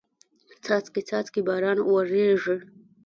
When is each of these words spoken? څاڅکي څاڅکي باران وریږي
څاڅکي 0.63 1.01
څاڅکي 1.09 1.41
باران 1.47 1.77
وریږي 1.83 2.55